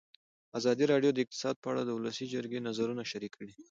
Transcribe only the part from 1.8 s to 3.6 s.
د ولسي جرګې نظرونه شریک کړي.